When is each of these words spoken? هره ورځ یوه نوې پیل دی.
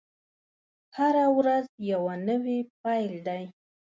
هره 0.97 1.25
ورځ 1.37 1.65
یوه 1.91 2.15
نوې 2.27 2.59
پیل 2.81 3.13
دی. 3.27 3.43